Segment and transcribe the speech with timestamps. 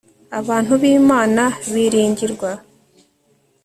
[0.39, 1.43] abantu b imana
[1.73, 2.51] biringirwa